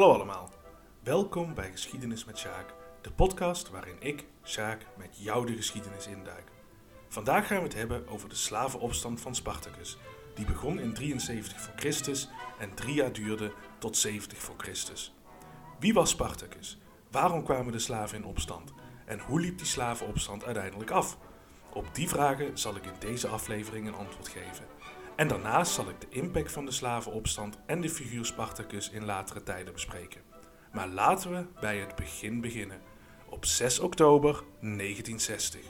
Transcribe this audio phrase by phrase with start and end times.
[0.00, 0.50] Hallo allemaal,
[1.02, 6.52] welkom bij Geschiedenis met Sjaak, de podcast waarin ik, Sjaak, met jou de geschiedenis induik.
[7.08, 9.98] Vandaag gaan we het hebben over de slavenopstand van Spartacus,
[10.34, 12.28] die begon in 73 voor Christus
[12.58, 15.14] en drie jaar duurde tot 70 voor Christus.
[15.78, 16.78] Wie was Spartacus?
[17.10, 18.72] Waarom kwamen de slaven in opstand?
[19.06, 21.18] En hoe liep die slavenopstand uiteindelijk af?
[21.72, 24.64] Op die vragen zal ik in deze aflevering een antwoord geven.
[25.20, 29.42] En daarnaast zal ik de impact van de slavenopstand en de figuur Spartacus in latere
[29.42, 30.20] tijden bespreken.
[30.72, 32.80] Maar laten we bij het begin beginnen.
[33.28, 35.60] Op 6 oktober 1960.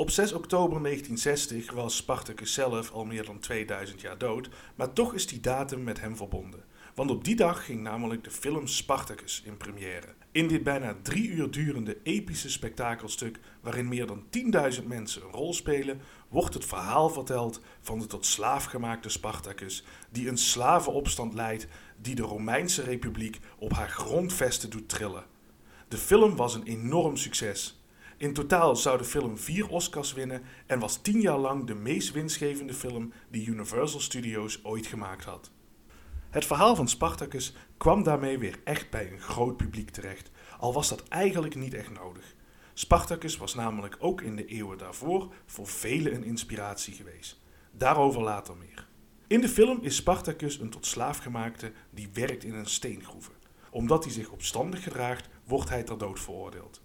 [0.00, 5.14] Op 6 oktober 1960 was Spartacus zelf al meer dan 2000 jaar dood, maar toch
[5.14, 6.64] is die datum met hem verbonden.
[6.94, 10.14] Want op die dag ging namelijk de film Spartacus in première.
[10.32, 14.22] In dit bijna drie uur durende epische spektakelstuk, waarin meer dan
[14.80, 19.84] 10.000 mensen een rol spelen, wordt het verhaal verteld van de tot slaaf gemaakte Spartacus,
[20.10, 25.24] die een slavenopstand leidt die de Romeinse Republiek op haar grondvesten doet trillen.
[25.88, 27.77] De film was een enorm succes.
[28.18, 32.12] In totaal zou de film vier Oscars winnen en was tien jaar lang de meest
[32.12, 35.50] winstgevende film die Universal Studios ooit gemaakt had.
[36.30, 40.88] Het verhaal van Spartacus kwam daarmee weer echt bij een groot publiek terecht, al was
[40.88, 42.34] dat eigenlijk niet echt nodig.
[42.74, 47.40] Spartacus was namelijk ook in de eeuwen daarvoor voor velen een inspiratie geweest.
[47.70, 48.86] Daarover later meer.
[49.26, 53.32] In de film is Spartacus een tot slaaf gemaakte die werkt in een steengroeve.
[53.70, 56.80] Omdat hij zich opstandig gedraagt, wordt hij ter dood veroordeeld.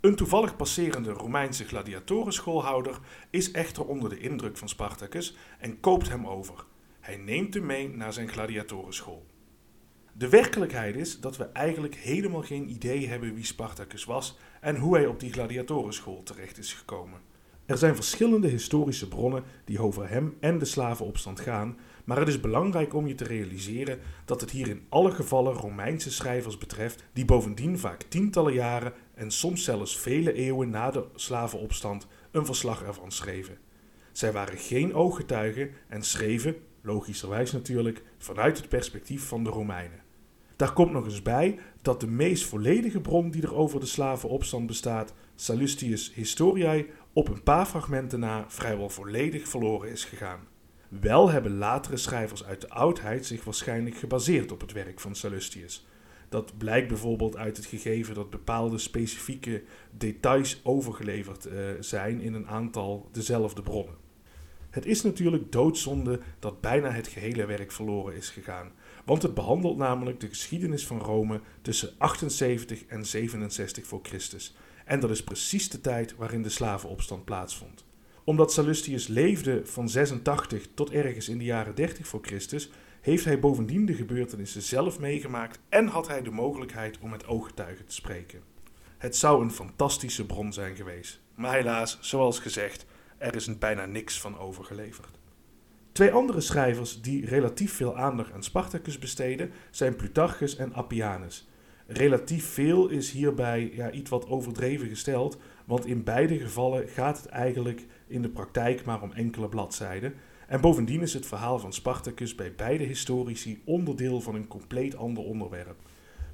[0.00, 2.98] Een toevallig passerende Romeinse gladiatorenschoolhouder
[3.30, 6.64] is echter onder de indruk van Spartacus en koopt hem over.
[7.00, 9.26] Hij neemt hem mee naar zijn gladiatorenschool.
[10.12, 14.94] De werkelijkheid is dat we eigenlijk helemaal geen idee hebben wie Spartacus was en hoe
[14.94, 17.20] hij op die gladiatorenschool terecht is gekomen.
[17.66, 22.40] Er zijn verschillende historische bronnen die over hem en de slavenopstand gaan, maar het is
[22.40, 27.24] belangrijk om je te realiseren dat het hier in alle gevallen Romeinse schrijvers betreft, die
[27.24, 33.10] bovendien vaak tientallen jaren en soms zelfs vele eeuwen na de slavenopstand een verslag ervan
[33.12, 33.58] schreven.
[34.12, 40.02] Zij waren geen ooggetuigen en schreven, logischerwijs natuurlijk, vanuit het perspectief van de Romeinen.
[40.56, 44.66] Daar komt nog eens bij dat de meest volledige bron die er over de slavenopstand
[44.66, 50.49] bestaat, Sallustius Historiae, op een paar fragmenten na vrijwel volledig verloren is gegaan.
[50.90, 55.86] Wel hebben latere schrijvers uit de oudheid zich waarschijnlijk gebaseerd op het werk van Sallustius.
[56.28, 62.48] Dat blijkt bijvoorbeeld uit het gegeven dat bepaalde specifieke details overgeleverd uh, zijn in een
[62.48, 63.94] aantal dezelfde bronnen.
[64.70, 68.72] Het is natuurlijk doodzonde dat bijna het gehele werk verloren is gegaan,
[69.04, 74.56] want het behandelt namelijk de geschiedenis van Rome tussen 78 en 67 voor Christus.
[74.84, 77.88] En dat is precies de tijd waarin de slavenopstand plaatsvond.
[78.24, 82.70] Omdat Sallustius leefde van 86 tot ergens in de jaren 30 voor Christus,
[83.00, 87.86] heeft hij bovendien de gebeurtenissen zelf meegemaakt en had hij de mogelijkheid om met ooggetuigen
[87.86, 88.40] te spreken.
[88.98, 92.86] Het zou een fantastische bron zijn geweest, maar helaas, zoals gezegd,
[93.18, 95.18] er is bijna niks van overgeleverd.
[95.92, 101.48] Twee andere schrijvers die relatief veel aandacht aan Spartacus besteden zijn Plutarchus en Appianus.
[101.86, 107.26] Relatief veel is hierbij ja, iets wat overdreven gesteld, want in beide gevallen gaat het
[107.26, 110.14] eigenlijk in de praktijk maar om enkele bladzijden.
[110.46, 115.24] En bovendien is het verhaal van Spartacus bij beide historici onderdeel van een compleet ander
[115.24, 115.76] onderwerp.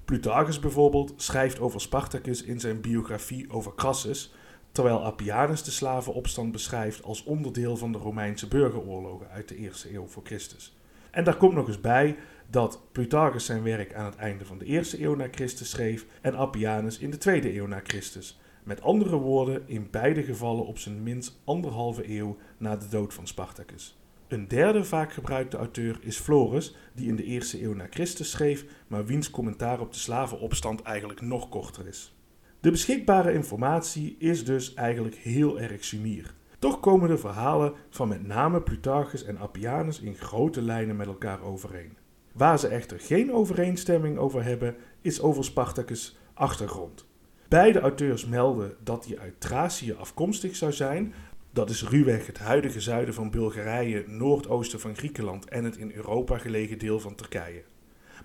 [0.05, 4.35] Plutarchus bijvoorbeeld schrijft over Spartacus in zijn biografie over Crassus,
[4.73, 10.07] terwijl Appianus de slavenopstand beschrijft als onderdeel van de Romeinse burgeroorlogen uit de eerste eeuw
[10.07, 10.77] voor Christus.
[11.11, 12.17] En daar komt nog eens bij
[12.51, 16.35] dat Plutarchus zijn werk aan het einde van de eerste eeuw na Christus schreef en
[16.35, 18.41] Appianus in de tweede eeuw na Christus.
[18.67, 23.27] Met andere woorden, in beide gevallen op zijn minst anderhalve eeuw na de dood van
[23.27, 23.99] Spartacus.
[24.29, 28.65] Een derde vaak gebruikte auteur is Florus, die in de eerste eeuw na Christus schreef,
[28.87, 32.17] maar wiens commentaar op de slavenopstand eigenlijk nog korter is.
[32.61, 36.35] De beschikbare informatie is dus eigenlijk heel erg sumier.
[36.59, 41.43] Toch komen de verhalen van met name Plutarchus en Appianus in grote lijnen met elkaar
[41.43, 41.97] overeen.
[42.33, 47.07] Waar ze echter geen overeenstemming over hebben, is over Spartacus' achtergrond.
[47.49, 51.15] Beide auteurs melden dat hij uit Thracië afkomstig zou zijn.
[51.51, 56.39] Dat is ruwweg het huidige zuiden van Bulgarije, noordoosten van Griekenland en het in Europa
[56.39, 57.63] gelegen deel van Turkije.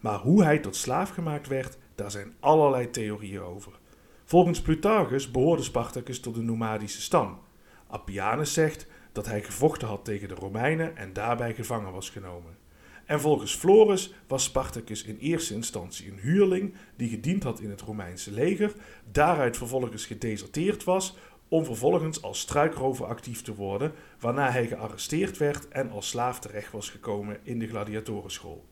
[0.01, 3.71] Maar hoe hij tot slaaf gemaakt werd, daar zijn allerlei theorieën over.
[4.25, 7.39] Volgens Plutarchus behoorde Spartacus tot de nomadische stam.
[7.87, 12.60] Appianus zegt dat hij gevochten had tegen de Romeinen en daarbij gevangen was genomen.
[13.11, 17.81] En volgens Florus was Spartacus in eerste instantie een huurling die gediend had in het
[17.81, 18.73] Romeinse leger,
[19.11, 21.15] daaruit vervolgens gedeserteerd was
[21.47, 26.71] om vervolgens als struikrover actief te worden, waarna hij gearresteerd werd en als slaaf terecht
[26.71, 28.65] was gekomen in de gladiatorenschool.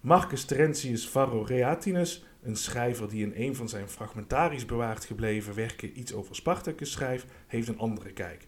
[0.00, 5.98] Marcus Terentius Varro Reatinus, een schrijver die in een van zijn fragmentarisch bewaard gebleven werken
[5.98, 8.46] iets over Spartacus schrijft, heeft een andere kijk.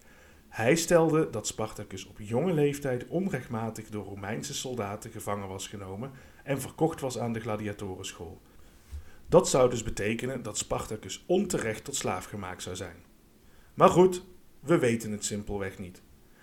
[0.54, 6.10] Hij stelde dat Spartacus op jonge leeftijd onrechtmatig door Romeinse soldaten gevangen was genomen
[6.44, 8.40] en verkocht was aan de gladiatorenschool.
[9.28, 12.96] Dat zou dus betekenen dat Spartacus onterecht tot slaaf gemaakt zou zijn.
[13.74, 14.24] Maar goed,
[14.60, 16.02] we weten het simpelweg niet.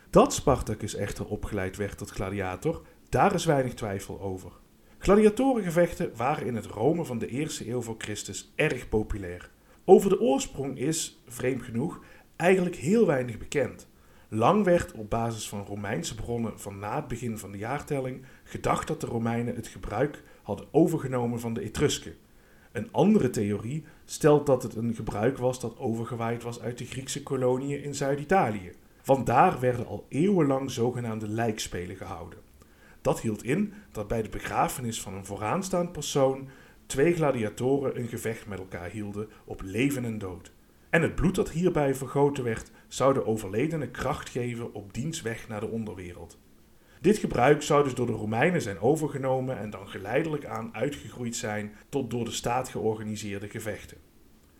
[0.09, 4.51] Dat Spartacus echter opgeleid werd tot gladiator, daar is weinig twijfel over.
[4.97, 9.51] Gladiatorengevechten waren in het Rome van de eerste eeuw voor Christus erg populair.
[9.85, 11.99] Over de oorsprong is, vreemd genoeg,
[12.35, 13.89] eigenlijk heel weinig bekend.
[14.33, 18.87] Lang werd op basis van Romeinse bronnen van na het begin van de jaartelling gedacht
[18.87, 22.15] dat de Romeinen het gebruik hadden overgenomen van de Etrusken.
[22.71, 27.23] Een andere theorie stelt dat het een gebruik was dat overgewaaid was uit de Griekse
[27.23, 28.71] koloniën in Zuid-Italië.
[29.01, 32.39] Vandaar werden al eeuwenlang zogenaamde lijkspelen gehouden.
[33.01, 36.49] Dat hield in dat bij de begrafenis van een vooraanstaand persoon
[36.85, 40.51] twee gladiatoren een gevecht met elkaar hielden op leven en dood.
[40.91, 45.47] En het bloed dat hierbij vergoten werd, zou de overledene kracht geven op diens weg
[45.47, 46.39] naar de onderwereld.
[47.01, 51.71] Dit gebruik zou dus door de Romeinen zijn overgenomen en dan geleidelijk aan uitgegroeid zijn
[51.89, 53.97] tot door de staat georganiseerde gevechten.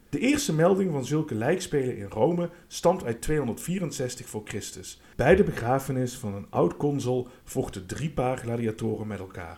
[0.10, 5.02] De eerste melding van zulke lijkspelen in Rome stamt uit 264 voor Christus.
[5.16, 9.58] Bij de begrafenis van een oud consul vochten drie paar gladiatoren met elkaar.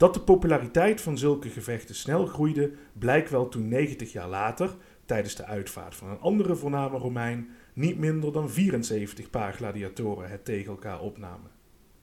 [0.00, 4.76] Dat de populariteit van zulke gevechten snel groeide, blijkt wel toen 90 jaar later,
[5.10, 10.44] tijdens de uitvaart van een andere voorname Romein, niet minder dan 74 paar gladiatoren het
[10.44, 11.50] tegen elkaar opnamen.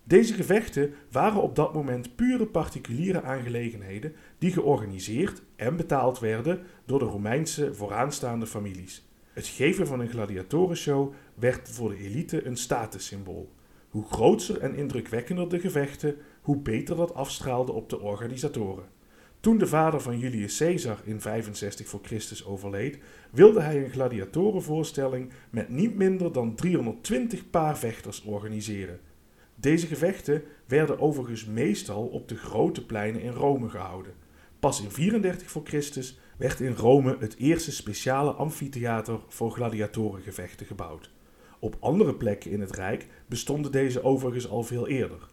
[0.04, 7.00] Deze gevechten waren op dat moment pure particuliere aangelegenheden die georganiseerd en betaald werden door
[7.00, 9.08] de Romeinse vooraanstaande families.
[9.34, 13.54] Het geven van een gladiatorenshow werd voor de elite een statussymbool.
[13.90, 18.86] Hoe grootser en indrukwekkender de gevechten, hoe beter dat afstraalde op de organisatoren.
[19.40, 22.98] Toen de vader van Julius Caesar in 65 voor Christus overleed,
[23.32, 29.00] wilde hij een gladiatorenvoorstelling met niet minder dan 320 paar vechters organiseren.
[29.56, 34.14] Deze gevechten werden overigens meestal op de grote pleinen in Rome gehouden.
[34.60, 41.12] Pas in 34 voor Christus werd in Rome het eerste speciale amfitheater voor gladiatorengevechten gebouwd.
[41.60, 45.28] Op andere plekken in het Rijk bestonden deze overigens al veel eerder.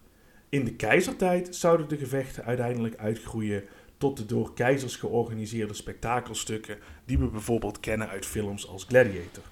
[0.48, 3.64] In de keizertijd zouden de gevechten uiteindelijk uitgroeien
[4.04, 9.42] tot de door keizers georganiseerde spektakelstukken die we bijvoorbeeld kennen uit films als Gladiator.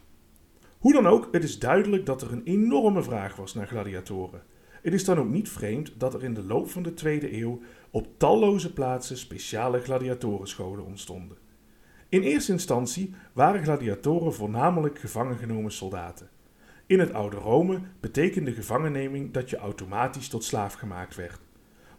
[0.79, 4.43] Hoe dan ook, het is duidelijk dat er een enorme vraag was naar gladiatoren.
[4.83, 7.61] Het is dan ook niet vreemd dat er in de loop van de tweede eeuw
[7.91, 11.37] op talloze plaatsen speciale gladiatorenscholen ontstonden.
[12.09, 16.29] In eerste instantie waren gladiatoren voornamelijk gevangen genomen soldaten.
[16.87, 21.41] In het oude Rome betekende gevangenneming dat je automatisch tot slaaf gemaakt werd.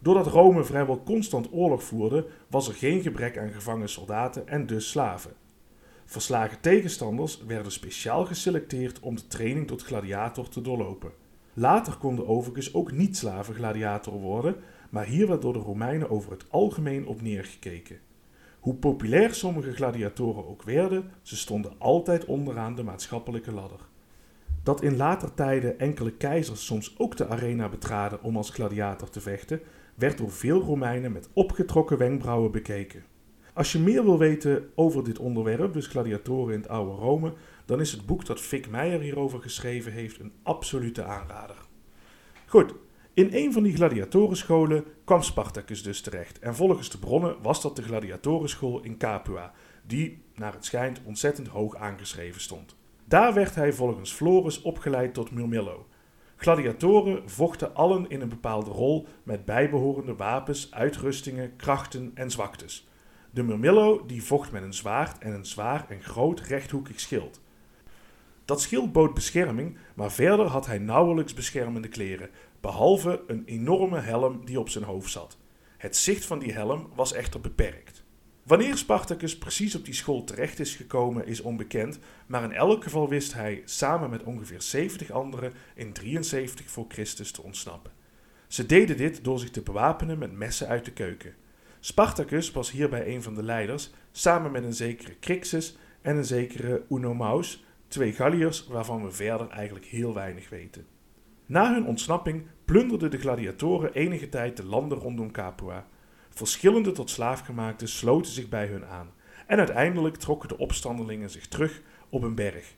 [0.03, 4.89] Doordat Rome vrijwel constant oorlog voerde, was er geen gebrek aan gevangen soldaten en dus
[4.89, 5.31] slaven.
[6.05, 11.11] Verslagen tegenstanders werden speciaal geselecteerd om de training tot gladiator te doorlopen.
[11.53, 14.55] Later konden overigens ook niet-slaven gladiator worden,
[14.89, 17.99] maar hier werd door de Romeinen over het algemeen op neergekeken.
[18.59, 23.79] Hoe populair sommige gladiatoren ook werden, ze stonden altijd onderaan de maatschappelijke ladder.
[24.63, 29.21] Dat in later tijden enkele keizers soms ook de arena betraden om als gladiator te
[29.21, 29.61] vechten,
[29.95, 33.03] werd door veel Romeinen met opgetrokken wenkbrauwen bekeken.
[33.53, 37.33] Als je meer wil weten over dit onderwerp, dus gladiatoren in het oude Rome,
[37.65, 41.55] dan is het boek dat Vic Meijer hierover geschreven heeft een absolute aanrader.
[42.45, 42.73] Goed,
[43.13, 46.39] in een van die gladiatorenscholen kwam Spartacus dus terecht.
[46.39, 49.53] En volgens de bronnen was dat de gladiatorenschool in Capua,
[49.87, 52.75] die, naar het schijnt, ontzettend hoog aangeschreven stond.
[53.05, 55.87] Daar werd hij volgens Florus opgeleid tot Murmillo.
[56.43, 62.87] Gladiatoren vochten allen in een bepaalde rol met bijbehorende wapens, uitrustingen, krachten en zwaktes.
[63.31, 67.41] De Murmillo die vocht met een zwaard en een zwaar en groot rechthoekig schild.
[68.45, 72.29] Dat schild bood bescherming, maar verder had hij nauwelijks beschermende kleren,
[72.61, 75.37] behalve een enorme helm die op zijn hoofd zat.
[75.77, 77.92] Het zicht van die helm was echter beperkt.
[78.43, 83.09] Wanneer Spartacus precies op die school terecht is gekomen is onbekend, maar in elk geval
[83.09, 87.91] wist hij samen met ongeveer 70 anderen in 73 voor Christus te ontsnappen.
[88.47, 91.35] Ze deden dit door zich te bewapenen met messen uit de keuken.
[91.79, 96.83] Spartacus was hierbij een van de leiders, samen met een zekere Crixus en een zekere
[96.89, 100.85] Unomaus, twee Galliërs waarvan we verder eigenlijk heel weinig weten.
[101.45, 105.87] Na hun ontsnapping plunderden de gladiatoren enige tijd de landen rondom Capua.
[106.33, 109.11] Verschillende tot slaafgemaakten sloten zich bij hun aan.
[109.47, 112.75] En uiteindelijk trokken de opstandelingen zich terug op een berg.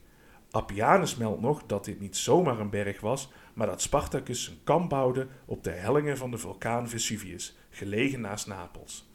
[0.51, 4.89] Appianus meldt nog dat dit niet zomaar een berg was, maar dat Spartacus een kamp
[4.89, 9.09] bouwde op de hellingen van de vulkaan Vesuvius, gelegen naast Napels.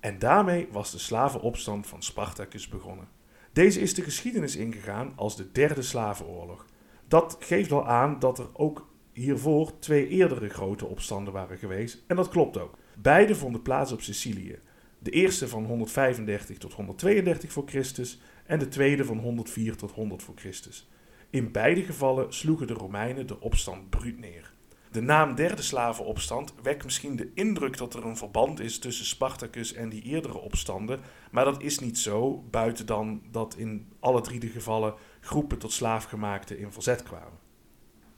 [0.00, 3.08] En daarmee was de slavenopstand van Spartacus begonnen.
[3.52, 6.66] Deze is de geschiedenis ingegaan als de derde slavenoorlog.
[7.08, 12.16] Dat geeft al aan dat er ook hiervoor twee eerdere grote opstanden waren geweest, en
[12.16, 12.78] dat klopt ook.
[13.02, 14.58] Beide vonden plaats op Sicilië.
[14.98, 20.22] De eerste van 135 tot 132 voor Christus en de tweede van 104 tot 100
[20.22, 20.88] voor Christus.
[21.30, 24.52] In beide gevallen sloegen de Romeinen de opstand bruut neer.
[24.90, 29.72] De naam derde slavenopstand wekt misschien de indruk dat er een verband is tussen Spartacus
[29.72, 34.40] en die eerdere opstanden, maar dat is niet zo, buiten dan dat in alle drie
[34.40, 37.39] de gevallen groepen tot slaafgemaakten in verzet kwamen.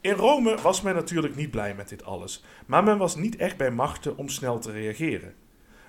[0.03, 3.57] In Rome was men natuurlijk niet blij met dit alles, maar men was niet echt
[3.57, 5.35] bij machten om snel te reageren.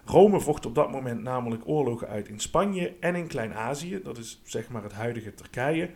[0.06, 4.42] Rome vocht op dat moment namelijk oorlogen uit in Spanje en in Klein-Azië, dat is
[4.44, 5.90] zeg maar het huidige Turkije.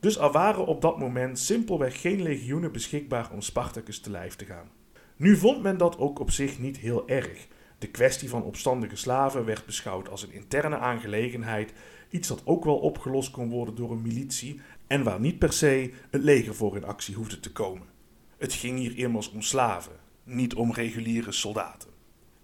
[0.00, 4.44] Dus er waren op dat moment simpelweg geen legioenen beschikbaar om Spartacus te lijf te
[4.44, 4.70] gaan.
[5.16, 7.46] Nu vond men dat ook op zich niet heel erg.
[7.78, 11.72] De kwestie van opstandige slaven werd beschouwd als een interne aangelegenheid,
[12.08, 14.60] iets dat ook wel opgelost kon worden door een militie
[14.90, 17.86] en waar niet per se het leger voor in actie hoefde te komen.
[18.38, 19.92] Het ging hier immers om slaven,
[20.24, 21.88] niet om reguliere soldaten.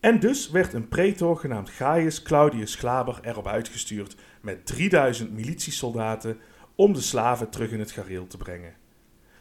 [0.01, 6.39] En dus werd een pretor genaamd Gaius Claudius Glaber erop uitgestuurd met 3000 militiesoldaten
[6.75, 8.75] om de slaven terug in het gareel te brengen.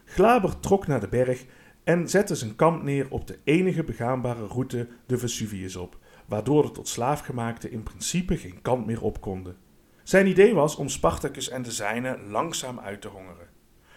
[0.06, 1.46] Glaber trok naar de berg
[1.84, 6.72] en zette zijn kamp neer op de enige begaanbare route de Vesuvius op, waardoor de
[6.72, 9.65] tot slaafgemaakten in principe geen kant meer op konden.
[10.06, 13.48] Zijn idee was om Spartacus en de zijnen langzaam uit te hongeren.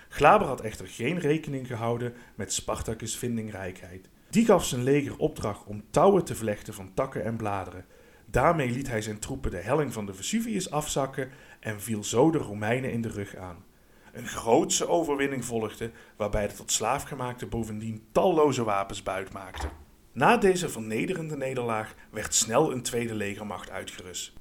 [0.08, 4.08] Glaber had echter geen rekening gehouden met Spartacus' vindingrijkheid.
[4.30, 7.84] Die gaf zijn leger opdracht om touwen te vlechten van takken en bladeren.
[8.26, 12.38] Daarmee liet hij zijn troepen de helling van de Vesuvius afzakken en viel zo de
[12.38, 13.64] Romeinen in de rug aan.
[14.12, 19.70] Een grootse overwinning volgde, waarbij de tot slaafgemaakte bovendien talloze wapens buit maakten.
[20.12, 24.37] Na deze vernederende nederlaag werd snel een tweede legermacht uitgerust.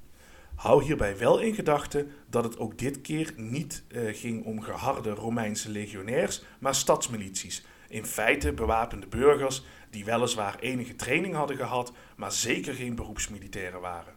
[0.57, 5.09] Hou hierbij wel in gedachten dat het ook dit keer niet eh, ging om geharde
[5.09, 7.65] Romeinse legionairs, maar stadsmilities.
[7.87, 14.13] In feite bewapende burgers die weliswaar enige training hadden gehad, maar zeker geen beroepsmilitairen waren.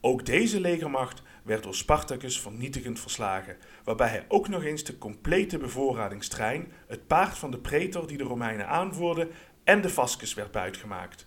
[0.00, 5.58] Ook deze legermacht werd door Spartacus vernietigend verslagen, waarbij hij ook nog eens de complete
[5.58, 9.28] bevoorradingstrein, het paard van de pretor die de Romeinen aanvoerde
[9.64, 11.26] en de fascus werd buitgemaakt.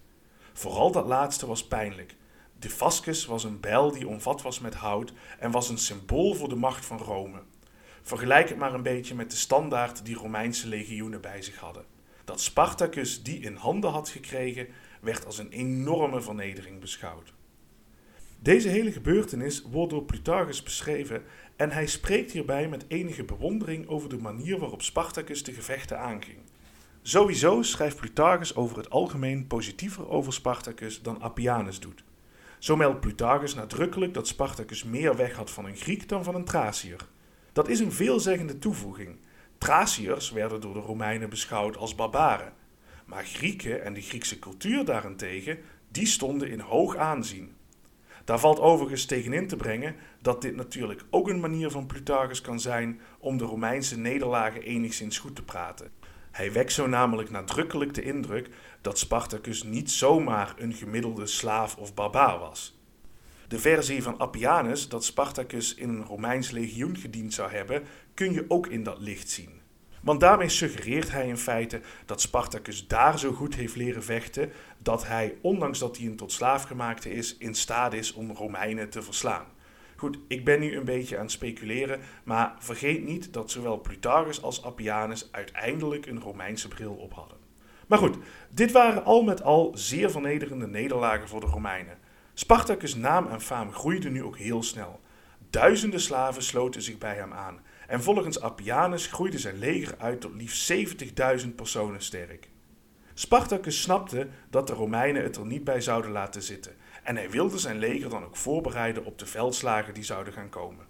[0.53, 2.15] Vooral dat laatste was pijnlijk.
[2.65, 6.49] De fascus was een bijl die omvat was met hout en was een symbool voor
[6.49, 7.41] de macht van Rome.
[8.01, 11.85] Vergelijk het maar een beetje met de standaard die Romeinse legioenen bij zich hadden.
[12.23, 14.67] Dat Spartacus die in handen had gekregen,
[15.01, 17.33] werd als een enorme vernedering beschouwd.
[18.39, 21.23] Deze hele gebeurtenis wordt door Plutarchus beschreven
[21.55, 26.37] en hij spreekt hierbij met enige bewondering over de manier waarop Spartacus de gevechten aanging.
[27.01, 32.03] Sowieso schrijft Plutarchus over het algemeen positiever over Spartacus dan Appianus doet.
[32.65, 36.43] Zo meldt Plutarchus nadrukkelijk dat Spartacus meer weg had van een Griek dan van een
[36.43, 37.07] Thraciër.
[37.53, 39.17] Dat is een veelzeggende toevoeging.
[39.57, 42.53] Thraciërs werden door de Romeinen beschouwd als barbaren.
[43.05, 45.57] Maar Grieken en de Griekse cultuur daarentegen,
[45.91, 47.55] die stonden in hoog aanzien.
[48.23, 52.59] Daar valt overigens tegenin te brengen dat dit natuurlijk ook een manier van Plutarchus kan
[52.59, 55.91] zijn om de Romeinse nederlagen enigszins goed te praten.
[56.35, 58.49] Hij wekt zo namelijk nadrukkelijk de indruk
[58.81, 62.79] dat Spartacus niet zomaar een gemiddelde slaaf of barbaar was.
[63.47, 68.45] De versie van Appianus dat Spartacus in een Romeins legioen gediend zou hebben, kun je
[68.47, 69.61] ook in dat licht zien.
[70.01, 75.07] Want daarmee suggereert hij in feite dat Spartacus daar zo goed heeft leren vechten dat
[75.07, 79.45] hij, ondanks dat hij een tot slaafgemaakte is, in staat is om Romeinen te verslaan.
[79.95, 84.41] Goed, ik ben nu een beetje aan het speculeren, maar vergeet niet dat zowel Plutarchus
[84.41, 87.37] als Appianus uiteindelijk een Romeinse bril op hadden.
[87.87, 88.17] Maar goed,
[88.49, 91.97] dit waren al met al zeer vernederende nederlagen voor de Romeinen.
[92.33, 94.99] Spartacus' naam en faam groeiden nu ook heel snel.
[95.49, 97.59] Duizenden slaven sloten zich bij hem aan.
[97.87, 100.73] En volgens Appianus groeide zijn leger uit tot liefst
[101.43, 102.49] 70.000 personen sterk.
[103.13, 106.75] Spartacus snapte dat de Romeinen het er niet bij zouden laten zitten
[107.05, 110.85] en hij wilde zijn leger dan ook voorbereiden op de veldslagen die zouden gaan komen.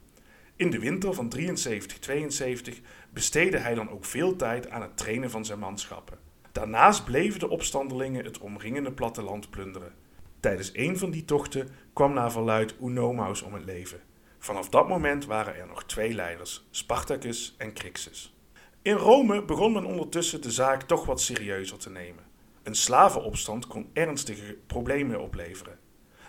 [0.55, 2.73] In de winter van 73-72
[3.09, 6.17] besteedde hij dan ook veel tijd aan het trainen van zijn manschappen.
[6.51, 9.93] Daarnaast bleven de opstandelingen het omringende platteland plunderen.
[10.39, 13.99] Tijdens een van die tochten kwam naar verluid Unomaus om het leven.
[14.39, 18.35] Vanaf dat moment waren er nog twee leiders, Spartacus en Crixus.
[18.81, 22.23] In Rome begon men ondertussen de zaak toch wat serieuzer te nemen.
[22.63, 25.79] Een slavenopstand kon ernstige problemen opleveren.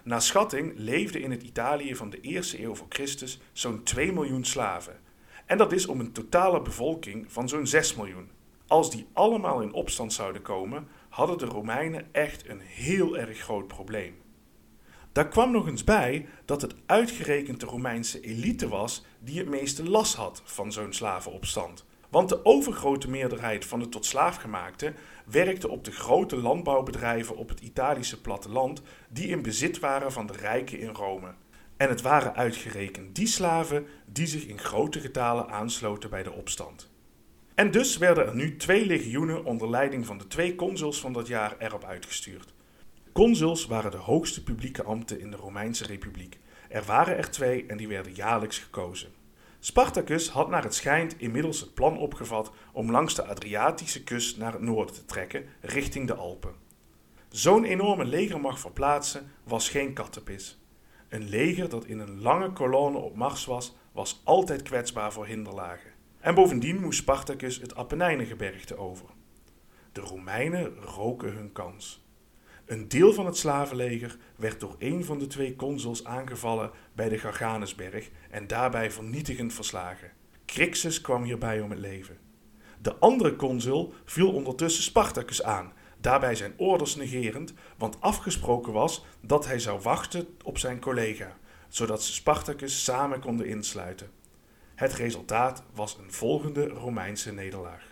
[0.07, 4.45] Naar schatting leefden in het Italië van de eerste eeuw voor Christus zo'n 2 miljoen
[4.45, 5.01] slaven.
[5.47, 8.31] En dat is om een totale bevolking van zo'n 6 miljoen.
[8.67, 13.67] Als die allemaal in opstand zouden komen, hadden de Romeinen echt een heel erg groot
[13.67, 14.17] probleem.
[15.13, 19.89] Daar kwam nog eens bij dat het uitgerekend de Romeinse elite was die het meeste
[19.89, 21.85] last had van zo'n slavenopstand.
[22.17, 24.95] Want de overgrote meerderheid van de tot slaafgemaakten
[25.25, 30.33] werkte op de grote landbouwbedrijven op het Italische platteland die in bezit waren van de
[30.33, 31.35] rijken in Rome.
[31.77, 36.91] En het waren uitgerekend die slaven die zich in grote getalen aansloten bij de opstand.
[37.55, 41.27] En dus werden er nu twee legioenen onder leiding van de twee consuls van dat
[41.27, 42.55] jaar erop uitgestuurd.
[43.13, 46.39] Consuls waren de hoogste publieke ambten in de Romeinse Republiek.
[46.69, 49.16] Er waren er twee en die werden jaarlijks gekozen.
[49.61, 54.53] Spartacus had naar het schijnt inmiddels het plan opgevat om langs de Adriatische kust naar
[54.53, 56.55] het noorden te trekken, richting de Alpen.
[57.29, 60.61] Zo'n enorme legermacht verplaatsen was geen kattenpis.
[61.09, 65.91] Een leger dat in een lange kolonne op mars was, was altijd kwetsbaar voor hinderlagen.
[66.21, 69.07] En bovendien moest Spartacus het Apennijnengebergte over.
[69.93, 72.06] De Romeinen roken hun kans.
[72.67, 77.19] Een deel van het slavenleger werd door een van de twee consuls aangevallen bij de
[77.19, 80.13] Garganusberg en daarbij vernietigend verslagen.
[80.45, 82.19] Crixus kwam hierbij om het leven.
[82.83, 89.47] De andere consul viel ondertussen Spartacus aan, daarbij zijn orders negerend, want afgesproken was dat
[89.47, 91.37] hij zou wachten op zijn collega,
[91.69, 94.11] zodat ze Spartacus samen konden insluiten.
[94.75, 97.83] Het resultaat was een volgende Romeinse nederlaag.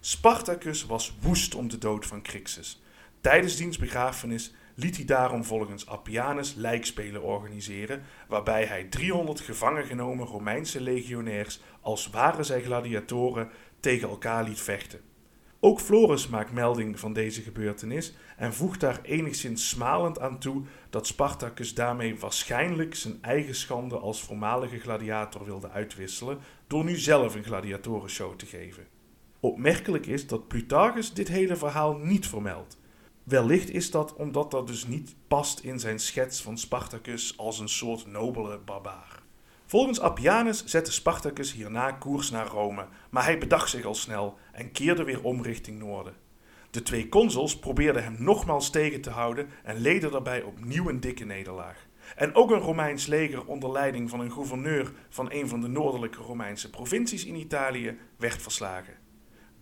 [0.00, 2.82] Spartacus was woest om de dood van Crixus.
[3.24, 10.26] Tijdens diens begrafenis liet hij daarom volgens Appianus lijkspelen organiseren, waarbij hij 300 gevangen genomen
[10.26, 15.00] Romeinse legionairs als waren zij gladiatoren tegen elkaar liet vechten.
[15.60, 21.06] Ook Florus maakt melding van deze gebeurtenis en voegt daar enigszins smalend aan toe dat
[21.06, 27.44] Spartacus daarmee waarschijnlijk zijn eigen schande als voormalige gladiator wilde uitwisselen door nu zelf een
[27.44, 28.86] gladiatorenshow te geven.
[29.40, 32.82] Opmerkelijk is dat Plutarchus dit hele verhaal niet vermeldt.
[33.24, 37.68] Wellicht is dat omdat dat dus niet past in zijn schets van Spartacus als een
[37.68, 39.22] soort nobele barbaar.
[39.66, 44.72] Volgens Appianus zette Spartacus hierna koers naar Rome, maar hij bedacht zich al snel en
[44.72, 46.14] keerde weer om richting noorden.
[46.70, 51.24] De twee consuls probeerden hem nogmaals tegen te houden en leden daarbij opnieuw een dikke
[51.24, 51.86] nederlaag.
[52.16, 56.22] En ook een Romeins leger onder leiding van een gouverneur van een van de noordelijke
[56.22, 59.03] Romeinse provincies in Italië werd verslagen.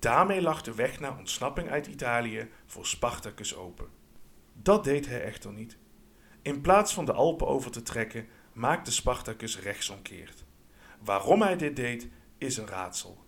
[0.03, 3.87] Daarmee lag de weg naar ontsnapping uit Italië voor Spartacus open.
[4.53, 5.77] Dat deed hij echter niet.
[6.43, 10.45] In plaats van de Alpen over te trekken, maakte Spartacus rechtsomkeert.
[11.05, 13.25] Waarom hij dit deed, is een raadsel.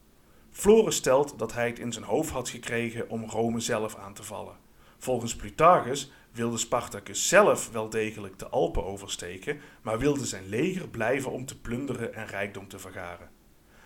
[0.51, 4.23] Florus stelt dat hij het in zijn hoofd had gekregen om Rome zelf aan te
[4.23, 4.57] vallen.
[4.99, 11.31] Volgens Plutarchus wilde Spartacus zelf wel degelijk de Alpen oversteken, maar wilde zijn leger blijven
[11.31, 13.31] om te plunderen en rijkdom te vergaren.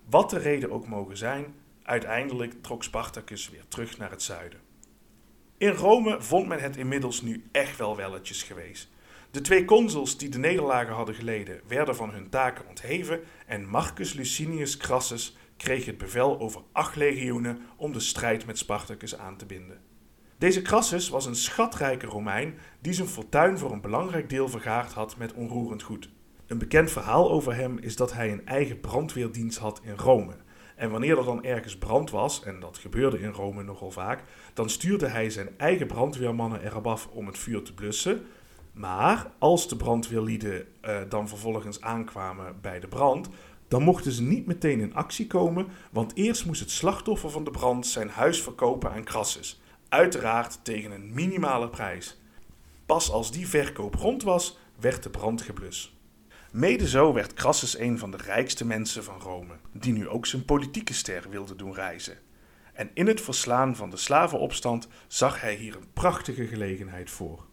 [0.05, 1.55] Wat de reden ook mogen zijn,
[1.89, 4.61] uiteindelijk trok Spartacus weer terug naar het zuiden.
[5.59, 8.89] In Rome vond men het inmiddels nu echt wel welletjes geweest.
[9.31, 14.13] De twee consuls die de nederlagen hadden geleden werden van hun taken ontheven en Marcus
[14.13, 19.47] Licinius Crassus kreeg het bevel over acht legioenen om de strijd met Spartacus aan te
[19.47, 19.81] binden.
[20.39, 25.17] Deze Crassus was een schatrijke Romein die zijn fortuin voor een belangrijk deel vergaard had
[25.17, 26.11] met onroerend goed.
[26.47, 30.47] Een bekend verhaal over hem is dat hij een eigen brandweerdienst had in Rome.
[30.79, 34.23] En wanneer er dan ergens brand was, en dat gebeurde in Rome nogal vaak,
[34.55, 38.27] dan stuurde hij zijn eigen brandweermannen erop af om het vuur te blussen.
[38.73, 43.29] Maar als de brandweerlieden uh, dan vervolgens aankwamen bij de brand,
[43.69, 47.51] dan mochten ze niet meteen in actie komen, want eerst moest het slachtoffer van de
[47.51, 49.61] brand zijn huis verkopen aan Crassus.
[49.89, 52.21] Uiteraard tegen een minimale prijs.
[52.87, 55.98] Pas als die verkoop rond was, werd de brand geblust.
[56.53, 60.45] Mede zo werd Crassus een van de rijkste mensen van Rome, die nu ook zijn
[60.45, 62.19] politieke ster wilde doen reizen.
[62.73, 67.47] En in het verslaan van de slavenopstand zag hij hier een prachtige gelegenheid voor.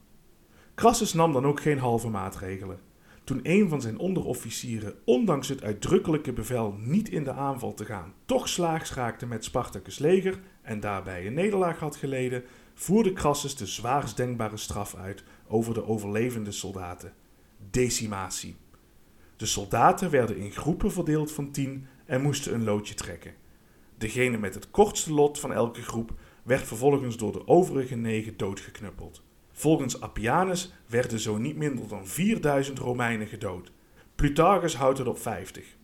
[0.76, 2.80] Crassus nam dan ook geen halve maatregelen.
[3.24, 8.14] Toen een van zijn onderofficieren, ondanks het uitdrukkelijke bevel niet in de aanval te gaan,
[8.26, 13.66] toch slaags raakte met Spartacus' leger en daarbij een nederlaag had geleden, voerde Crassus de
[13.66, 17.14] zwaarst denkbare straf uit over de overlevende soldaten:
[17.70, 18.56] decimatie.
[19.36, 23.34] De soldaten werden in groepen verdeeld van tien en moesten een loodje trekken.
[23.98, 29.24] Degene met het kortste lot van elke groep werd vervolgens door de overige negen doodgeknuppeld.
[29.52, 33.72] Volgens Appianus werden zo niet minder dan 4000 Romeinen gedood.
[34.16, 35.76] Plutarchus houdt het op 50.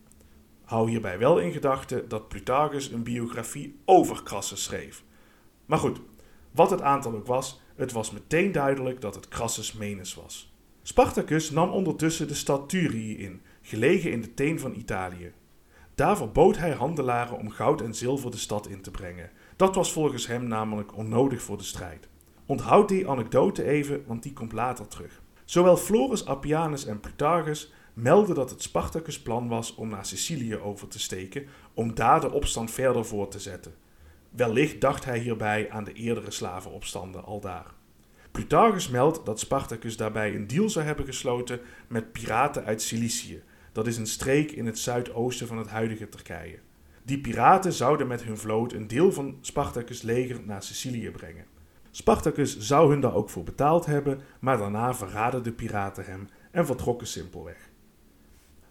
[0.64, 5.04] Hou hierbij wel in gedachten dat Plutarchus een biografie over Crassus schreef.
[5.66, 6.00] Maar goed,
[6.50, 10.51] wat het aantal ook was, het was meteen duidelijk dat het Crassus Menus was.
[10.84, 15.32] Spartacus nam ondertussen de stad Thurii in, gelegen in de teen van Italië.
[15.94, 19.30] Daar verbood hij handelaren om goud en zilver de stad in te brengen.
[19.56, 22.08] Dat was volgens hem namelijk onnodig voor de strijd.
[22.46, 25.22] Onthoud die anekdote even, want die komt later terug.
[25.44, 30.88] Zowel Florus Appianus en Plutarchus melden dat het Spartacus plan was om naar Sicilië over
[30.88, 33.74] te steken, om daar de opstand verder voor te zetten.
[34.30, 37.74] Wellicht dacht hij hierbij aan de eerdere slavenopstanden aldaar.
[38.32, 43.42] Plutarchus meldt dat Spartacus daarbij een deal zou hebben gesloten met piraten uit Cilicië.
[43.72, 46.58] Dat is een streek in het zuidoosten van het huidige Turkije.
[47.02, 51.44] Die piraten zouden met hun vloot een deel van Spartacus' leger naar Sicilië brengen.
[51.90, 56.66] Spartacus zou hun daar ook voor betaald hebben, maar daarna verraden de piraten hem en
[56.66, 57.70] vertrokken simpelweg.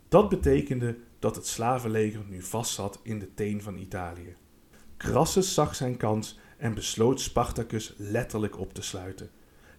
[0.07, 4.35] Dat betekende dat het slavenleger nu vastzat in de teen van Italië.
[4.97, 9.29] Crassus zag zijn kans en besloot Spartacus letterlijk op te sluiten.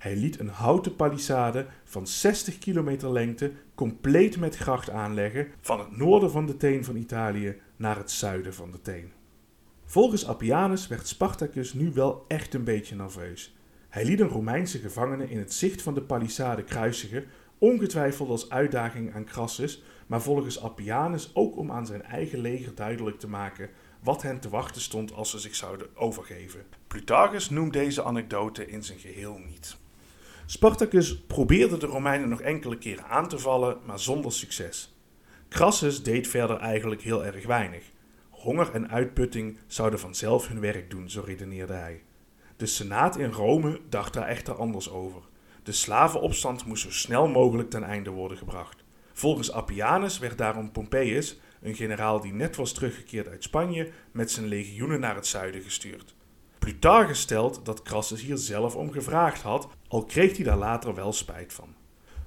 [0.03, 5.97] Hij liet een houten palissade van 60 kilometer lengte compleet met gracht aanleggen van het
[5.97, 9.13] noorden van de teen van Italië naar het zuiden van de teen.
[9.85, 13.57] Volgens Appianus werd Spartacus nu wel echt een beetje nerveus.
[13.89, 17.25] Hij liet een Romeinse gevangene in het zicht van de palissade kruisigen,
[17.59, 23.19] ongetwijfeld als uitdaging aan Crassus, maar volgens Appianus ook om aan zijn eigen leger duidelijk
[23.19, 26.65] te maken wat hen te wachten stond als ze zich zouden overgeven.
[26.87, 29.81] Plutarchus noemt deze anekdote in zijn geheel niet.
[30.53, 34.97] Spartacus probeerde de Romeinen nog enkele keren aan te vallen, maar zonder succes.
[35.49, 37.85] Crassus deed verder eigenlijk heel erg weinig.
[38.31, 42.03] Honger en uitputting zouden vanzelf hun werk doen, zo redeneerde hij.
[42.57, 45.23] De Senaat in Rome dacht daar echter anders over.
[45.63, 48.85] De slavenopstand moest zo snel mogelijk ten einde worden gebracht.
[49.13, 54.47] Volgens Appianus werd daarom Pompeius, een generaal die net was teruggekeerd uit Spanje, met zijn
[54.47, 56.15] legioenen naar het zuiden gestuurd.
[56.63, 61.13] Plutarchus stelt dat Crassus hier zelf om gevraagd had, al kreeg hij daar later wel
[61.13, 61.75] spijt van.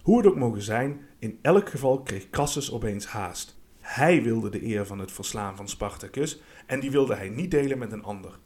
[0.02, 3.60] Hoe het ook mogen zijn, in elk geval kreeg Crassus opeens haast.
[3.80, 7.78] Hij wilde de eer van het verslaan van Spartacus en die wilde hij niet delen
[7.78, 8.40] met een ander.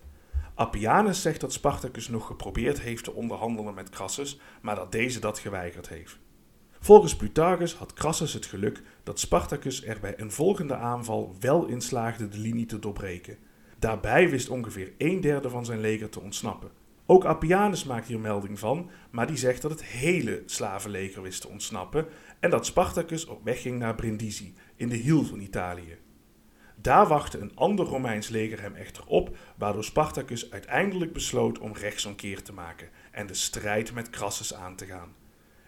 [0.54, 5.39] Appianus zegt dat Spartacus nog geprobeerd heeft te onderhandelen met Crassus, maar dat deze dat
[5.39, 6.19] geweigerd heeft.
[6.80, 11.82] Volgens Plutarchus had Crassus het geluk dat Spartacus er bij een volgende aanval wel in
[11.82, 13.38] slaagde de linie te doorbreken.
[13.80, 16.72] Daarbij wist ongeveer een derde van zijn leger te ontsnappen.
[17.06, 21.48] Ook Appianus maakt hier melding van, maar die zegt dat het hele slavenleger wist te
[21.48, 22.08] ontsnappen
[22.39, 25.98] en dat Spartacus op weg ging naar Brindisi, in de hiel van Italië.
[26.76, 32.44] Daar wachtte een ander Romeins leger hem echter op, waardoor Spartacus uiteindelijk besloot om rechtsomkeer
[32.44, 35.15] te maken en de strijd met Crassus aan te gaan.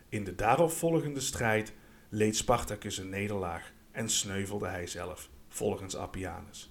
[0.09, 1.73] In de daaropvolgende strijd
[2.09, 6.70] leed Spartacus een nederlaag en sneuvelde hij zelf, volgens Appianus.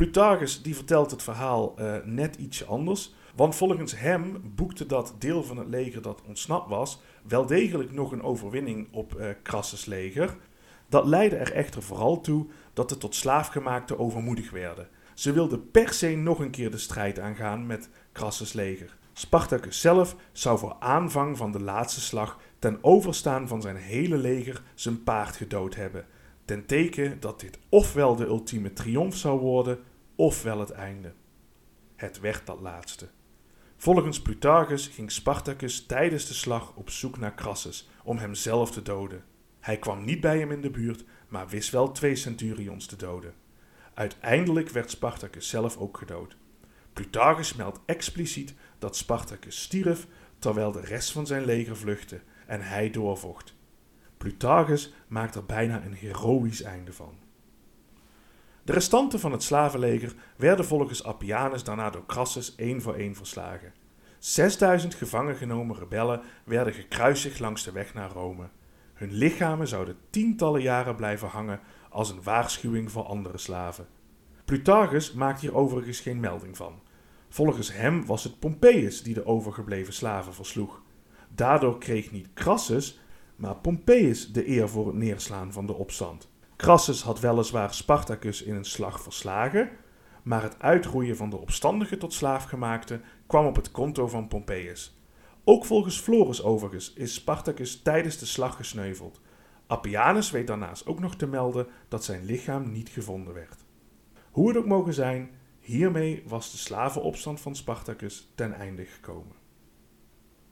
[0.00, 5.42] Plutarchus die vertelt het verhaal uh, net ietsje anders, want volgens hem boekte dat deel
[5.42, 10.36] van het leger dat ontsnapt was wel degelijk nog een overwinning op uh, Crassus' leger.
[10.88, 14.88] Dat leidde er echter vooral toe dat de tot slaafgemaakte overmoedig werden.
[15.14, 18.96] Ze wilden per se nog een keer de strijd aangaan met Crassus' leger.
[19.12, 24.62] Spartacus zelf zou voor aanvang van de laatste slag ten overstaan van zijn hele leger
[24.74, 26.06] zijn paard gedood hebben,
[26.44, 29.78] ten teken dat dit ofwel de ultieme triomf zou worden,
[30.20, 31.12] ofwel het einde.
[31.96, 33.08] Het werd dat laatste.
[33.76, 38.82] Volgens Plutarchus ging Spartacus tijdens de slag op zoek naar Crassus om hem zelf te
[38.82, 39.24] doden.
[39.60, 43.34] Hij kwam niet bij hem in de buurt, maar wist wel twee centurions te doden.
[43.94, 46.36] Uiteindelijk werd Spartacus zelf ook gedood.
[46.92, 50.06] Plutarchus meldt expliciet dat Spartacus stierf
[50.38, 53.54] terwijl de rest van zijn leger vluchtte en hij doorvocht.
[54.16, 57.28] Plutarchus maakt er bijna een heroïsch einde van.
[58.70, 63.72] De restanten van het slavenleger werden volgens Appianus daarna door Crassus één voor één verslagen.
[64.18, 68.48] 6000 gevangen genomen rebellen werden gekruisigd langs de weg naar Rome.
[68.94, 73.86] Hun lichamen zouden tientallen jaren blijven hangen als een waarschuwing voor andere slaven.
[74.44, 76.80] Plutarchus maakt hier overigens geen melding van.
[77.28, 80.82] Volgens hem was het Pompeius die de overgebleven slaven versloeg.
[81.34, 83.00] Daardoor kreeg niet Crassus,
[83.36, 86.29] maar Pompeius de eer voor het neerslaan van de opstand.
[86.60, 89.70] Crassus had weliswaar Spartacus in een slag verslagen,
[90.22, 95.00] maar het uitroeien van de opstandigen tot slaafgemaakte kwam op het konto van Pompeius.
[95.44, 99.20] Ook volgens Florus overigens is Spartacus tijdens de slag gesneuveld.
[99.66, 103.64] Appianus weet daarnaast ook nog te melden dat zijn lichaam niet gevonden werd.
[104.30, 109.36] Hoe het ook mogen zijn, hiermee was de slavenopstand van Spartacus ten einde gekomen.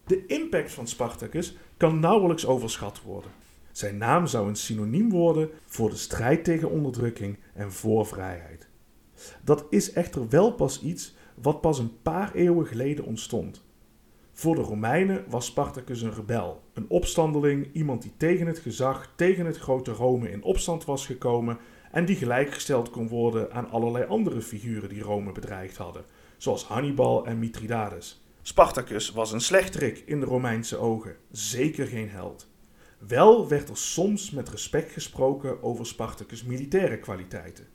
[0.05, 3.31] De impact van Spartacus kan nauwelijks overschat worden.
[3.79, 8.69] Zijn naam zou een synoniem worden voor de strijd tegen onderdrukking en voor vrijheid.
[9.45, 13.65] Dat is echter wel pas iets wat pas een paar eeuwen geleden ontstond.
[14.33, 19.47] Voor de Romeinen was Spartacus een rebel, een opstandeling, iemand die tegen het gezag, tegen
[19.47, 21.59] het grote Rome in opstand was gekomen
[21.93, 26.05] en die gelijkgesteld kon worden aan allerlei andere figuren die Rome bedreigd hadden,
[26.37, 28.25] zoals Hannibal en Mithridates.
[28.43, 32.48] Spartacus was een slechterik in de Romeinse ogen, zeker geen held.
[32.99, 37.67] Wel werd er soms met respect gesproken over Spartacus' militaire kwaliteiten.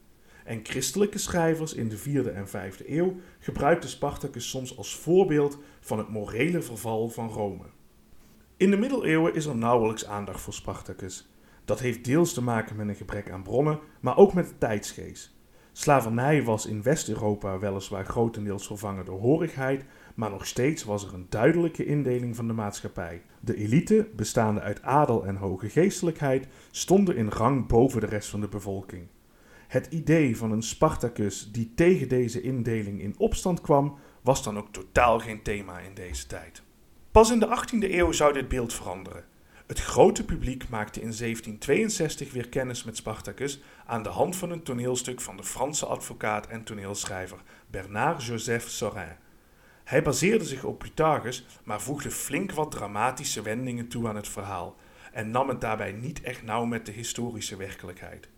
[0.44, 5.98] En christelijke schrijvers in de 4e en 5e eeuw gebruikten Spartacus soms als voorbeeld van
[5.98, 7.66] het morele verval van Rome.
[8.58, 11.30] In de middeleeuwen is er nauwelijks aandacht voor Spartacus.
[11.66, 15.34] Dat heeft deels te maken met een gebrek aan bronnen, maar ook met de tijdsgeest.
[15.72, 21.26] Slavernij was in West-Europa weliswaar grotendeels vervangen door horigheid, maar nog steeds was er een
[21.30, 23.22] duidelijke indeling van de maatschappij.
[23.40, 28.42] De elite, bestaande uit adel en hoge geestelijkheid, stonden in rang boven de rest van
[28.42, 29.08] de bevolking.
[29.68, 34.72] Het idee van een Spartacus die tegen deze indeling in opstand kwam, was dan ook
[34.72, 36.64] totaal geen thema in deze tijd.
[37.12, 39.24] Pas in de 18e eeuw zou dit beeld veranderen.
[39.68, 44.64] Het grote publiek maakte in 1762 weer kennis met Spartacus aan de hand van een
[44.64, 49.16] toneelstuk van de Franse advocaat en toneelschrijver Bernard-Joseph Sorin.
[49.84, 54.76] Hij baseerde zich op Pythagoras, maar voegde flink wat dramatische wendingen toe aan het verhaal
[55.12, 58.30] en nam het daarbij niet echt nauw met de historische werkelijkheid.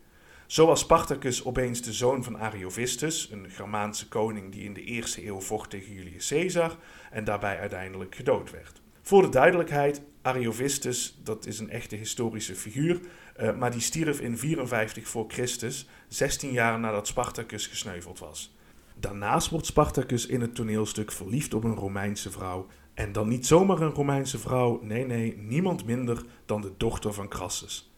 [0.46, 5.26] Zo was Spartacus opeens de zoon van Ariovistus, een Germaanse koning die in de eerste
[5.26, 6.76] eeuw vocht tegen Julius Caesar
[7.10, 8.80] en daarbij uiteindelijk gedood werd.
[9.02, 13.00] Voor de duidelijkheid, Ariovistus, dat is een echte historische figuur,
[13.40, 18.55] uh, maar die stierf in 54 voor Christus, 16 jaar nadat Spartacus gesneuveld was.
[18.98, 22.66] Daarnaast wordt Spartacus in het toneelstuk verliefd op een Romeinse vrouw.
[22.94, 27.28] En dan niet zomaar een Romeinse vrouw, nee nee, niemand minder dan de dochter van
[27.28, 27.92] Crassus.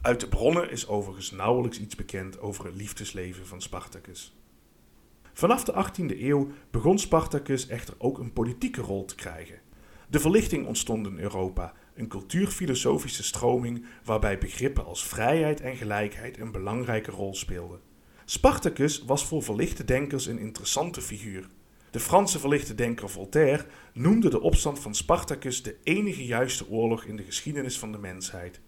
[0.00, 4.36] Uit de bronnen is overigens nauwelijks iets bekend over het liefdesleven van Spartacus.
[5.32, 9.60] Vanaf de 18e eeuw begon Spartacus echter ook een politieke rol te krijgen.
[10.08, 16.52] De verlichting ontstond in Europa, een cultuurfilosofische stroming waarbij begrippen als vrijheid en gelijkheid een
[16.52, 17.87] belangrijke rol speelden.
[18.30, 21.48] Spartacus was voor verlichte denkers een interessante figuur.
[21.90, 27.16] De Franse verlichte denker Voltaire noemde de opstand van Spartacus de enige juiste oorlog in
[27.16, 28.60] de geschiedenis van de mensheid.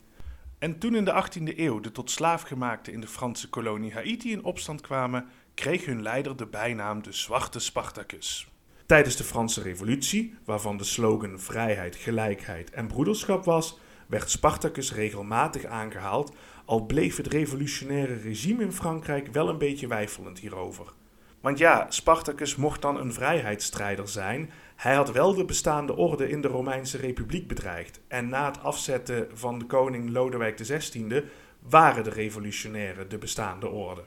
[0.58, 4.44] En toen in de 18e eeuw de tot slaafgemaakten in de Franse kolonie Haiti in
[4.44, 8.48] opstand kwamen, kreeg hun leider de bijnaam de Zwarte Spartacus.
[8.86, 15.64] Tijdens de Franse Revolutie, waarvan de slogan vrijheid, gelijkheid en broederschap was, werd Spartacus regelmatig
[15.64, 16.32] aangehaald,
[16.70, 20.92] al bleef het revolutionaire regime in Frankrijk wel een beetje weifelend hierover.
[21.40, 24.50] Want ja, Spartacus mocht dan een vrijheidsstrijder zijn.
[24.76, 28.00] Hij had wel de bestaande orde in de Romeinse Republiek bedreigd.
[28.08, 31.22] En na het afzetten van de koning Lodewijk XVI
[31.58, 34.04] waren de revolutionairen de bestaande orde.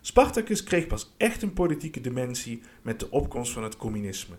[0.00, 4.36] Spartacus kreeg pas echt een politieke dimensie met de opkomst van het communisme.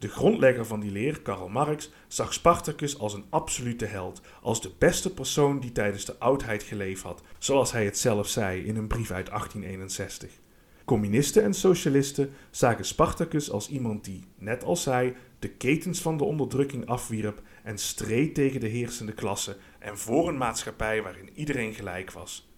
[0.00, 4.70] De grondlegger van die leer, Karl Marx, zag Spartacus als een absolute held, als de
[4.78, 8.86] beste persoon die tijdens de oudheid geleefd had, zoals hij het zelf zei in een
[8.86, 10.30] brief uit 1861.
[10.84, 16.24] Communisten en socialisten zagen Spartacus als iemand die, net als zij, de ketens van de
[16.24, 22.10] onderdrukking afwierp en streed tegen de heersende klasse en voor een maatschappij waarin iedereen gelijk
[22.10, 22.52] was.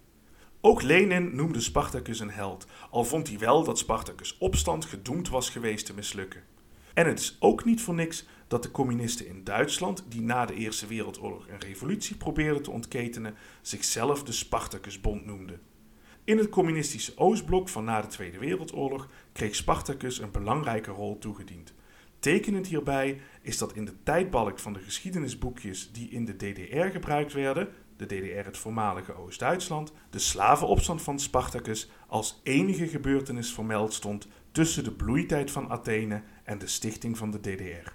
[0.61, 5.51] Ook Lenin noemde Spartacus een held, al vond hij wel dat Spartacus' opstand gedoemd was
[5.51, 6.52] geweest te mislukken.
[6.95, 10.55] En het is ook niet voor niks dat de communisten in Duitsland, die na de
[10.55, 15.61] Eerste Wereldoorlog een revolutie probeerden te ontketenen, zichzelf de Spartacusbond noemden.
[16.25, 21.75] In het communistische Oostblok van na de Tweede Wereldoorlog kreeg Spartacus een belangrijke rol toegediend.
[22.19, 27.33] Tekenend hierbij is dat in de tijdbalk van de geschiedenisboekjes die in de DDR gebruikt
[27.33, 34.29] werden, de DDR het voormalige Oost-Duitsland, de slavenopstand van Spartacus als enige gebeurtenis vermeld stond
[34.53, 37.93] tussen de bloeitijd van Athene en de stichting van de DDR.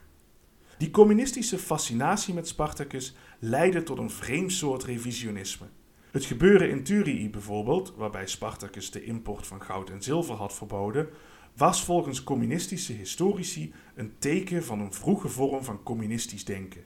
[0.78, 5.66] Die communistische fascinatie met Spartacus leidde tot een vreemd soort revisionisme.
[6.12, 11.10] Het gebeuren in Thurii bijvoorbeeld, waarbij Spartacus de import van goud en zilver had verboden,
[11.56, 16.84] was volgens communistische historici een teken van een vroege vorm van communistisch denken.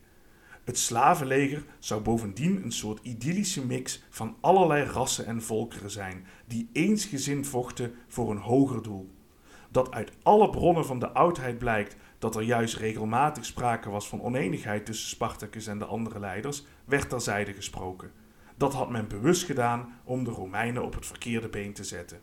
[0.63, 6.69] Het slavenleger zou bovendien een soort idyllische mix van allerlei rassen en volkeren zijn, die
[6.73, 9.10] eensgezind vochten voor een hoger doel
[9.71, 14.21] dat uit alle bronnen van de oudheid blijkt dat er juist regelmatig sprake was van
[14.21, 18.12] oneenigheid tussen Spartacus en de andere leiders, werd terzijde gesproken.
[18.57, 22.19] Dat had men bewust gedaan om de Romeinen op het verkeerde been te zetten.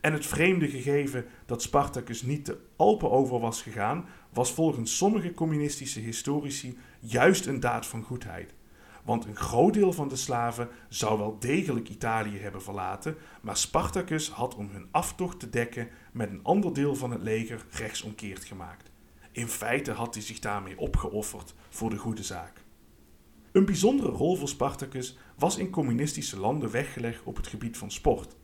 [0.00, 5.34] En het vreemde gegeven dat Spartacus niet de Alpen over was gegaan, was volgens sommige
[5.34, 8.54] communistische historici juist een daad van goedheid.
[9.02, 14.28] Want een groot deel van de slaven zou wel degelijk Italië hebben verlaten, maar Spartacus
[14.30, 18.90] had om hun aftocht te dekken met een ander deel van het leger rechtsomkeerd gemaakt.
[19.32, 22.64] In feite had hij zich daarmee opgeofferd voor de goede zaak.
[23.52, 28.36] Een bijzondere rol voor Spartacus was in communistische landen weggelegd op het gebied van sport.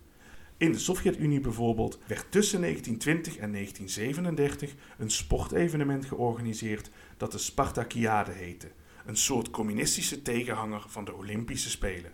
[0.57, 8.33] In de Sovjet-Unie bijvoorbeeld werd tussen 1920 en 1937 een sportevenement georganiseerd dat de Spartakiade
[8.33, 8.71] heette,
[9.09, 12.13] een soort communistische tegenhanger van de Olympische Spelen.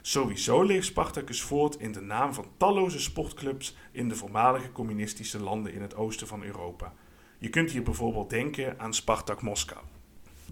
[0.00, 5.72] Sowieso leeft Spartacus voort in de naam van talloze sportclubs in de voormalige communistische landen
[5.72, 6.94] in het oosten van Europa.
[7.38, 9.80] Je kunt hier bijvoorbeeld denken aan Spartak Moskou.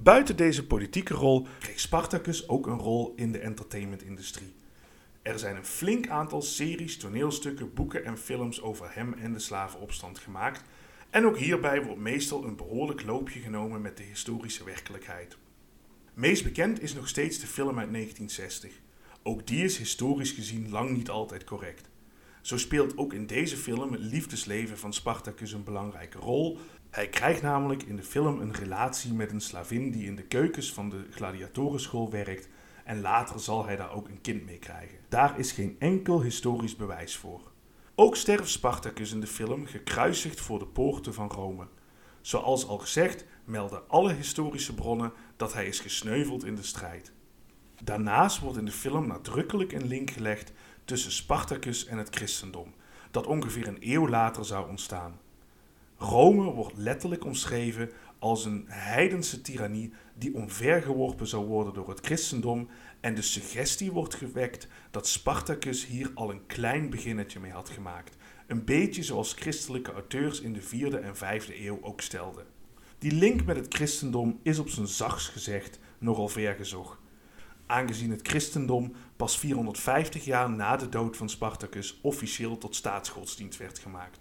[0.02, 4.54] Buiten deze politieke rol kreeg Spartacus ook een rol in de entertainmentindustrie.
[5.22, 10.18] Er zijn een flink aantal series, toneelstukken, boeken en films over hem en de slavenopstand
[10.18, 10.62] gemaakt.
[11.10, 15.36] En ook hierbij wordt meestal een behoorlijk loopje genomen met de historische werkelijkheid.
[16.14, 18.72] Meest bekend is nog steeds de film uit 1960.
[19.22, 21.88] Ook die is historisch gezien lang niet altijd correct.
[22.40, 26.58] Zo speelt ook in deze film het liefdesleven van Spartacus een belangrijke rol.
[26.90, 30.72] Hij krijgt namelijk in de film een relatie met een slavin die in de keukens
[30.72, 32.48] van de gladiatorenschool werkt
[32.84, 34.98] en later zal hij daar ook een kind mee krijgen.
[35.08, 37.50] Daar is geen enkel historisch bewijs voor.
[37.94, 41.66] Ook sterft Spartacus in de film gekruisigd voor de poorten van Rome.
[42.20, 47.12] Zoals al gezegd melden alle historische bronnen dat hij is gesneuveld in de strijd.
[47.82, 50.52] Daarnaast wordt in de film nadrukkelijk een link gelegd
[50.84, 52.74] tussen Spartacus en het christendom,
[53.10, 55.20] dat ongeveer een eeuw later zou ontstaan.
[55.96, 62.68] Rome wordt letterlijk omschreven als een heidense tirannie die omvergeworpen zou worden door het christendom
[63.00, 68.16] en de suggestie wordt gewekt dat Spartacus hier al een klein beginnetje mee had gemaakt.
[68.46, 72.46] Een beetje zoals christelijke auteurs in de 4e en 5e eeuw ook stelden.
[73.02, 76.98] Die link met het christendom is op zijn zachts gezegd nogal vergezocht.
[77.66, 83.78] Aangezien het christendom pas 450 jaar na de dood van Spartacus officieel tot staatsgodsdienst werd
[83.78, 84.20] gemaakt.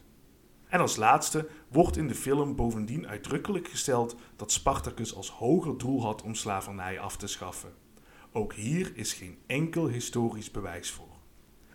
[0.67, 6.01] En als laatste wordt in de film bovendien uitdrukkelijk gesteld dat Spartacus als hoger doel
[6.01, 7.73] had om slavernij af te schaffen.
[8.31, 11.15] Ook hier is geen enkel historisch bewijs voor.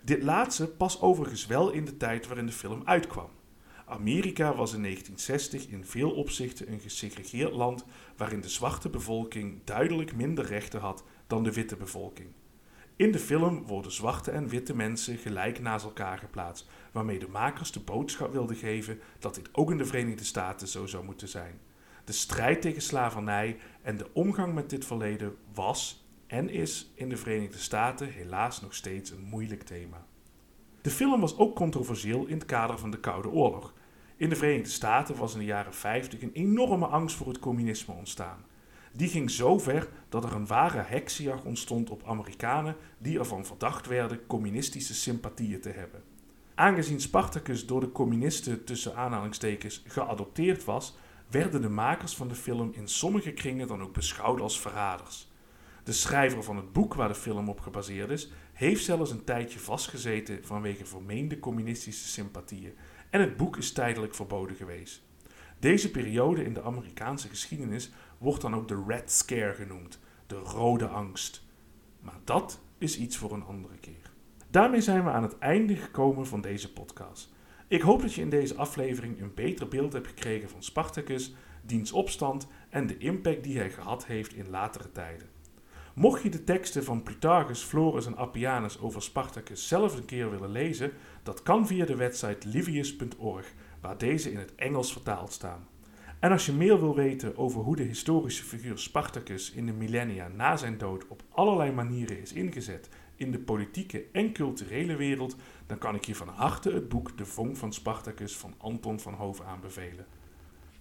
[0.03, 3.29] Dit laatste pas overigens wel in de tijd waarin de film uitkwam.
[3.89, 7.85] Amerika was in 1960 in veel opzichten een gesegregeerd land
[8.17, 12.29] waarin de zwarte bevolking duidelijk minder rechten had dan de witte bevolking.
[12.95, 17.71] In de film worden zwarte en witte mensen gelijk naast elkaar geplaatst, waarmee de makers
[17.71, 21.59] de boodschap wilden geven dat dit ook in de Verenigde Staten zo zou moeten zijn.
[22.03, 27.17] De strijd tegen slavernij en de omgang met dit verleden was en is in de
[27.17, 30.05] Verenigde Staten helaas nog steeds een moeilijk thema.
[30.81, 33.73] De film was ook controversieel in het kader van de Koude Oorlog.
[34.15, 37.93] In de Verenigde Staten was in de jaren 50 een enorme angst voor het communisme
[37.93, 38.45] ontstaan.
[38.91, 43.87] Die ging zo ver dat er een ware heksenjacht ontstond op Amerikanen die ervan verdacht
[43.87, 46.03] werden communistische sympathieën te hebben.
[46.55, 50.97] Aangezien Spartacus door de communisten tussen aanhalingstekens geadopteerd was,
[51.29, 55.31] werden de makers van de film in sommige kringen dan ook beschouwd als verraders.
[55.83, 59.59] De schrijver van het boek waar de film op gebaseerd is, heeft zelfs een tijdje
[59.59, 62.73] vastgezeten vanwege vermeende communistische sympathieën
[63.09, 65.01] en het boek is tijdelijk verboden geweest.
[65.59, 70.87] Deze periode in de Amerikaanse geschiedenis wordt dan ook de Red Scare genoemd, de rode
[70.87, 71.43] angst.
[72.01, 74.11] Maar dat is iets voor een andere keer.
[74.49, 77.33] Daarmee zijn we aan het einde gekomen van deze podcast.
[77.67, 81.91] Ik hoop dat je in deze aflevering een beter beeld hebt gekregen van Spartacus, diens
[81.91, 85.36] opstand en de impact die hij gehad heeft in latere tijden.
[85.97, 90.51] Mocht je de teksten van Plutarchus, Florus en Appianus over Spartacus zelf een keer willen
[90.51, 90.91] lezen,
[91.23, 95.67] dat kan via de website livius.org, waar deze in het Engels vertaald staan.
[96.19, 100.27] En als je meer wil weten over hoe de historische figuur Spartacus in de millennia
[100.27, 105.77] na zijn dood op allerlei manieren is ingezet in de politieke en culturele wereld, dan
[105.77, 109.41] kan ik je van harte het boek De Vonk van Spartacus van Anton van Hoof
[109.41, 110.05] aanbevelen.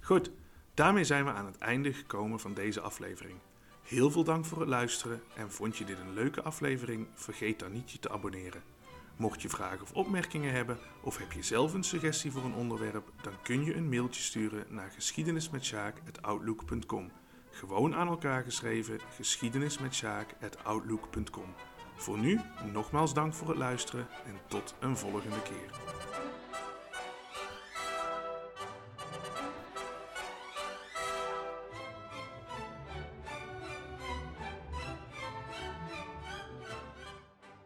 [0.01, 0.31] Goed,
[0.75, 3.39] daarmee zijn we aan het einde gekomen van deze aflevering.
[3.87, 7.07] Heel veel dank voor het luisteren en vond je dit een leuke aflevering?
[7.15, 8.63] Vergeet dan niet je te abonneren.
[9.17, 13.13] Mocht je vragen of opmerkingen hebben of heb je zelf een suggestie voor een onderwerp,
[13.23, 17.11] dan kun je een mailtje sturen naar geschiedenismetsjaak.outlook.com.
[17.51, 21.55] Gewoon aan elkaar geschreven geschiedenismetsjaak.outlook.com.
[21.97, 22.41] Voor nu,
[22.73, 25.71] nogmaals dank voor het luisteren en tot een volgende keer.